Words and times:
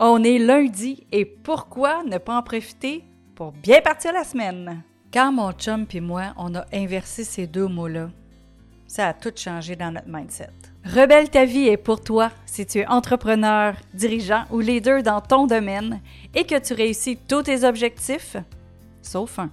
On 0.00 0.22
est 0.22 0.38
lundi 0.38 1.08
et 1.10 1.24
pourquoi 1.24 2.04
ne 2.04 2.18
pas 2.18 2.38
en 2.38 2.42
profiter 2.44 3.02
pour 3.34 3.50
bien 3.50 3.80
partir 3.80 4.12
la 4.12 4.22
semaine? 4.22 4.84
Quand 5.12 5.32
mon 5.32 5.50
chum 5.50 5.86
et 5.92 6.00
moi, 6.00 6.34
on 6.36 6.54
a 6.54 6.66
inversé 6.72 7.24
ces 7.24 7.48
deux 7.48 7.66
mots-là, 7.66 8.08
ça 8.86 9.08
a 9.08 9.12
tout 9.12 9.32
changé 9.34 9.74
dans 9.74 9.90
notre 9.90 10.08
mindset. 10.08 10.50
Rebelle 10.84 11.30
ta 11.30 11.44
vie 11.44 11.66
est 11.66 11.76
pour 11.76 12.00
toi 12.00 12.30
si 12.46 12.64
tu 12.64 12.78
es 12.78 12.86
entrepreneur, 12.86 13.74
dirigeant 13.92 14.44
ou 14.52 14.60
leader 14.60 15.02
dans 15.02 15.20
ton 15.20 15.48
domaine 15.48 16.00
et 16.32 16.44
que 16.44 16.60
tu 16.60 16.74
réussis 16.74 17.16
tous 17.16 17.42
tes 17.42 17.64
objectifs, 17.64 18.36
sauf 19.02 19.40
un. 19.40 19.50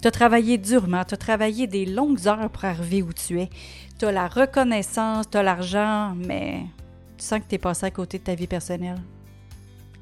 Tu 0.00 0.08
as 0.08 0.12
travaillé 0.12 0.56
durement, 0.56 1.04
tu 1.04 1.12
as 1.12 1.18
travaillé 1.18 1.66
des 1.66 1.84
longues 1.84 2.26
heures 2.26 2.48
pour 2.48 2.64
arriver 2.64 3.02
où 3.02 3.12
tu 3.12 3.38
es. 3.38 3.50
Tu 3.98 4.06
as 4.06 4.12
la 4.12 4.28
reconnaissance, 4.28 5.28
tu 5.30 5.36
as 5.36 5.42
l'argent, 5.42 6.14
mais 6.16 6.62
tu 7.18 7.26
sens 7.26 7.40
que 7.40 7.48
tu 7.50 7.56
es 7.56 7.58
passé 7.58 7.84
à 7.84 7.90
côté 7.90 8.18
de 8.18 8.24
ta 8.24 8.34
vie 8.34 8.46
personnelle. 8.46 8.96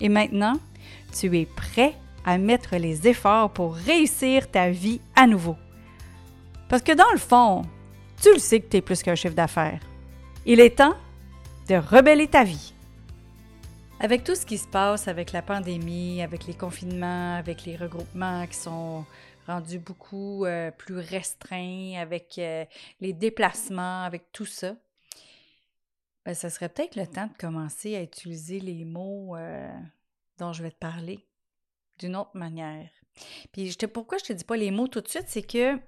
Et 0.00 0.08
maintenant, 0.08 0.54
tu 1.18 1.38
es 1.38 1.46
prêt 1.46 1.94
à 2.24 2.38
mettre 2.38 2.76
les 2.76 3.06
efforts 3.08 3.50
pour 3.50 3.74
réussir 3.74 4.50
ta 4.50 4.70
vie 4.70 5.00
à 5.14 5.26
nouveau. 5.26 5.56
Parce 6.68 6.82
que 6.82 6.92
dans 6.92 7.10
le 7.12 7.18
fond, 7.18 7.62
tu 8.20 8.32
le 8.32 8.38
sais 8.38 8.60
que 8.60 8.68
tu 8.68 8.76
es 8.78 8.80
plus 8.82 9.02
qu'un 9.02 9.14
chiffre 9.14 9.34
d'affaires. 9.34 9.80
Il 10.44 10.60
est 10.60 10.78
temps 10.78 10.96
de 11.68 11.76
rebeller 11.76 12.28
ta 12.28 12.44
vie. 12.44 12.72
Avec 14.00 14.24
tout 14.24 14.34
ce 14.34 14.44
qui 14.44 14.58
se 14.58 14.68
passe 14.68 15.08
avec 15.08 15.32
la 15.32 15.42
pandémie, 15.42 16.20
avec 16.22 16.46
les 16.46 16.54
confinements, 16.54 17.36
avec 17.36 17.64
les 17.64 17.76
regroupements 17.76 18.46
qui 18.46 18.56
sont 18.56 19.04
rendus 19.46 19.78
beaucoup 19.78 20.44
euh, 20.44 20.70
plus 20.70 20.98
restreints, 20.98 21.94
avec 22.00 22.34
euh, 22.38 22.64
les 23.00 23.12
déplacements, 23.12 24.02
avec 24.02 24.32
tout 24.32 24.44
ça, 24.44 24.74
ben, 26.26 26.34
ça 26.34 26.50
serait 26.50 26.68
peut-être 26.68 26.96
le 26.96 27.06
temps 27.06 27.28
de 27.28 27.36
commencer 27.38 27.94
à 27.94 28.02
utiliser 28.02 28.58
les 28.58 28.84
mots 28.84 29.36
euh, 29.36 29.72
dont 30.38 30.52
je 30.52 30.60
vais 30.64 30.72
te 30.72 30.78
parler 30.78 31.24
d'une 32.00 32.16
autre 32.16 32.36
manière. 32.36 32.90
Puis 33.52 33.70
je 33.70 33.86
pourquoi 33.86 34.18
je 34.18 34.24
te 34.24 34.32
dis 34.32 34.42
pas 34.42 34.56
les 34.56 34.72
mots 34.72 34.88
tout 34.88 35.00
de 35.00 35.06
suite, 35.06 35.26
c'est 35.28 35.46
que 35.46 35.78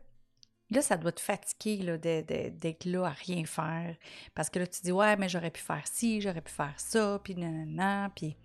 là, 0.70 0.80
ça 0.80 0.96
doit 0.96 1.10
te 1.10 1.20
fatiguer 1.20 1.78
là, 1.78 1.98
d'être 1.98 2.84
là 2.84 3.06
à 3.06 3.10
rien 3.10 3.44
faire. 3.46 3.96
Parce 4.32 4.48
que 4.48 4.60
là, 4.60 4.68
tu 4.68 4.80
dis, 4.80 4.92
ouais, 4.92 5.16
mais 5.16 5.28
j'aurais 5.28 5.50
pu 5.50 5.60
faire 5.60 5.86
ci, 5.88 6.20
j'aurais 6.20 6.40
pu 6.40 6.52
faire 6.52 6.78
ça, 6.78 7.20
puis 7.24 7.34
nanana, 7.34 8.12
puis, 8.14 8.36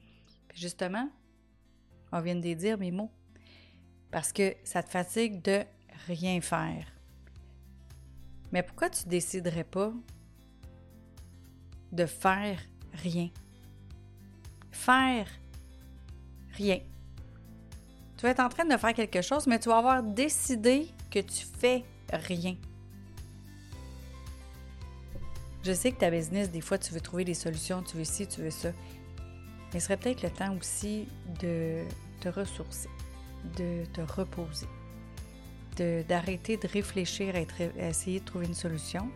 puis 0.47 0.59
justement, 0.59 1.07
on 2.11 2.21
vient 2.21 2.35
de 2.35 2.53
dire 2.55 2.79
mes 2.79 2.91
mots. 2.91 3.11
Parce 4.09 4.33
que 4.33 4.55
ça 4.63 4.81
te 4.81 4.89
fatigue 4.89 5.43
de 5.43 5.63
rien 6.07 6.41
faire. 6.41 6.87
Mais 8.51 8.63
pourquoi 8.63 8.89
tu 8.89 9.07
déciderais 9.07 9.63
pas 9.63 9.93
de 11.93 12.05
faire 12.05 12.59
rien. 12.93 13.29
Faire 14.71 15.27
rien. 16.57 16.79
Tu 18.17 18.23
vas 18.23 18.29
être 18.29 18.39
en 18.39 18.49
train 18.49 18.65
de 18.65 18.77
faire 18.77 18.93
quelque 18.93 19.21
chose, 19.21 19.47
mais 19.47 19.59
tu 19.59 19.69
vas 19.69 19.77
avoir 19.77 20.03
décidé 20.03 20.87
que 21.11 21.19
tu 21.19 21.45
fais 21.59 21.83
rien. 22.11 22.55
Je 25.63 25.71
sais 25.71 25.91
que 25.91 25.99
ta 25.99 26.09
business, 26.09 26.49
des 26.51 26.61
fois, 26.61 26.77
tu 26.77 26.93
veux 26.93 26.99
trouver 26.99 27.23
des 27.23 27.33
solutions, 27.33 27.83
tu 27.83 27.95
veux 27.95 28.03
ci, 28.03 28.27
tu 28.27 28.41
veux 28.41 28.49
ça. 28.49 28.71
Mais 29.73 29.79
ce 29.79 29.85
serait 29.85 29.97
peut-être 29.97 30.21
le 30.23 30.29
temps 30.29 30.55
aussi 30.57 31.07
de 31.39 31.83
te 32.19 32.29
ressourcer, 32.29 32.89
de 33.57 33.85
te 33.85 34.01
reposer, 34.01 34.67
d'arrêter 36.07 36.57
de, 36.57 36.67
réfléchir 36.67 37.35
à 37.35 37.87
essayer 37.87 38.19
de 38.19 38.25
trouver 38.25 38.47
une 38.47 38.53
solution, 38.53 39.09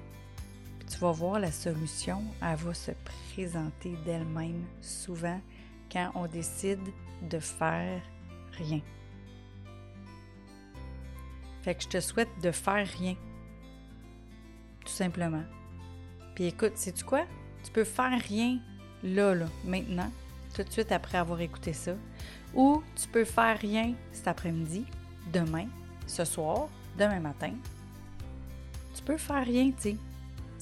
tu 0.88 0.98
vas 1.00 1.12
voir 1.12 1.40
la 1.40 1.52
solution, 1.52 2.24
elle 2.42 2.56
va 2.56 2.74
se 2.74 2.92
présenter 3.34 3.96
d'elle-même 4.06 4.64
souvent 4.82 5.40
quand 5.92 6.12
on 6.16 6.28
décide 6.28 6.80
de 7.30 7.40
faire 7.40 8.02
rien. 8.54 8.82
Fait 11.62 11.76
que 11.76 11.84
je 11.84 11.88
te 11.90 12.00
souhaite 12.00 12.30
de 12.42 12.52
faire 12.52 12.88
rien. 13.00 13.16
Tout 14.86 14.94
simplement. 14.94 15.44
Puis 16.36 16.46
écoute, 16.46 16.78
sais-tu 16.78 17.04
quoi? 17.04 17.26
Tu 17.64 17.72
peux 17.72 17.84
faire 17.84 18.18
rien 18.22 18.60
là, 19.04 19.36
là, 19.36 19.48
maintenant, 19.66 20.12
tout 20.56 20.64
de 20.64 20.72
suite 20.72 20.92
après 20.92 21.18
avoir 21.18 21.42
écouté 21.42 21.74
ça. 21.74 21.94
Ou 22.56 22.82
tu 22.96 23.08
peux 23.10 23.26
faire 23.26 23.60
rien 23.60 23.94
cet 24.14 24.28
après-midi, 24.28 24.86
demain, 25.34 25.68
ce 26.06 26.24
soir, 26.24 26.70
demain 26.98 27.20
matin. 27.20 27.54
Tu 28.96 29.04
peux 29.04 29.18
faire 29.18 29.46
rien, 29.46 29.72
tu 29.72 29.92
sais. 29.92 29.98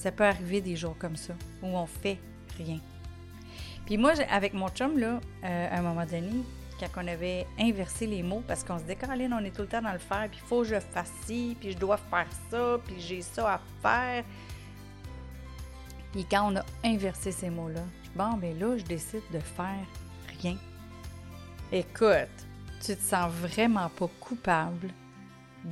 Ça 0.06 0.12
peut 0.12 0.22
arriver 0.22 0.60
des 0.60 0.76
jours 0.76 0.94
comme 0.96 1.16
ça, 1.16 1.34
où 1.64 1.66
on 1.66 1.84
fait 1.84 2.20
rien. 2.56 2.78
Puis 3.86 3.98
moi, 3.98 4.12
avec 4.30 4.54
mon 4.54 4.68
chum, 4.68 4.96
là, 5.00 5.18
euh, 5.42 5.68
à 5.68 5.78
un 5.80 5.82
moment 5.82 6.06
donné, 6.06 6.44
quand 6.78 6.86
on 7.02 7.08
avait 7.08 7.44
inversé 7.58 8.06
les 8.06 8.22
mots, 8.22 8.44
parce 8.46 8.62
qu'on 8.62 8.78
se 8.78 8.84
Caroline, 8.84 9.32
on 9.32 9.44
est 9.44 9.50
tout 9.50 9.62
le 9.62 9.66
temps 9.66 9.82
dans 9.82 9.92
le 9.92 9.98
faire, 9.98 10.28
puis 10.30 10.38
il 10.40 10.46
faut 10.46 10.62
que 10.62 10.68
je 10.68 10.78
fasse 10.78 11.10
ci, 11.24 11.56
puis 11.58 11.72
je 11.72 11.76
dois 11.76 11.96
faire 11.96 12.28
ça, 12.48 12.78
puis 12.86 13.00
j'ai 13.00 13.20
ça 13.20 13.54
à 13.54 13.60
faire. 13.82 14.22
Puis 16.12 16.24
quand 16.30 16.52
on 16.52 16.56
a 16.56 16.64
inversé 16.84 17.32
ces 17.32 17.50
mots-là, 17.50 17.82
bon, 18.14 18.34
ben 18.34 18.56
là, 18.56 18.78
je 18.78 18.84
décide 18.84 19.24
de 19.32 19.40
faire 19.40 19.86
rien. 20.40 20.56
Écoute, 21.72 22.46
tu 22.80 22.94
te 22.94 23.02
sens 23.02 23.32
vraiment 23.32 23.88
pas 23.88 24.08
coupable 24.20 24.90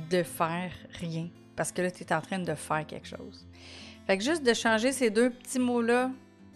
de 0.09 0.23
faire 0.23 0.73
rien, 0.99 1.29
parce 1.55 1.71
que 1.71 1.81
là, 1.81 1.91
tu 1.91 2.03
es 2.03 2.13
en 2.13 2.21
train 2.21 2.39
de 2.39 2.55
faire 2.55 2.85
quelque 2.85 3.07
chose. 3.07 3.45
Fait 4.05 4.17
que 4.17 4.23
juste 4.23 4.43
de 4.43 4.53
changer 4.53 4.91
ces 4.91 5.09
deux 5.09 5.29
petits 5.29 5.59
mots-là 5.59 6.11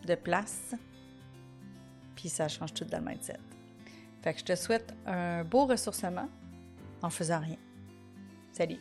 de 0.05 0.15
place, 0.15 0.75
puis 2.15 2.29
ça 2.29 2.47
change 2.47 2.73
tout 2.73 2.85
dans 2.85 2.99
le 2.99 3.05
mindset. 3.05 3.39
Fait 4.21 4.33
que 4.33 4.39
je 4.39 4.45
te 4.45 4.55
souhaite 4.55 4.93
un 5.05 5.43
beau 5.43 5.65
ressourcement 5.65 6.29
en 7.01 7.09
faisant 7.09 7.39
rien. 7.39 7.57
Salut! 8.51 8.79